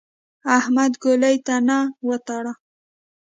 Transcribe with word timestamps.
احمد 0.57 0.91
ګولۍ 1.03 1.35
ته 1.45 1.55
نه 1.67 1.77
وتاړه. 2.07 2.53